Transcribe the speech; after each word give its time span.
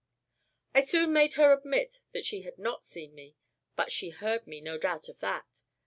I 0.73 0.81
soon 0.83 1.13
made 1.13 1.35
her 1.35 1.53
admit 1.53 1.99
that 2.11 2.25
she 2.25 2.41
had 2.41 2.57
not 2.57 2.87
seen 2.87 3.13
me; 3.13 3.35
but 3.75 3.91
she 3.91 4.09
heard 4.09 4.47
me, 4.47 4.59
no 4.59 4.79
doubt 4.79 5.09
of 5.09 5.19
that. 5.19 5.61